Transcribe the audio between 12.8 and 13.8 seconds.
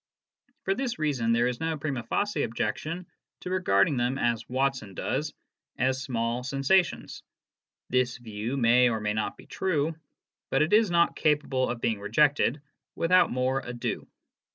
without more